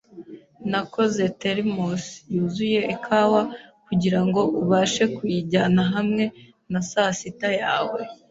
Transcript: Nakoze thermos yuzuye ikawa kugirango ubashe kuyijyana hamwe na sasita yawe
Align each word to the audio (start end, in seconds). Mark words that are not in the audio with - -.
Nakoze 0.71 1.23
thermos 1.39 2.03
yuzuye 2.33 2.79
ikawa 2.95 3.41
kugirango 3.87 4.41
ubashe 4.61 5.03
kuyijyana 5.15 5.81
hamwe 5.93 6.23
na 6.71 6.79
sasita 6.89 7.49
yawe 7.61 7.99